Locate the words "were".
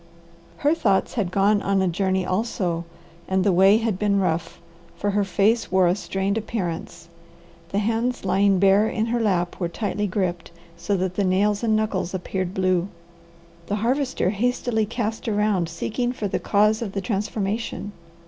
9.59-9.69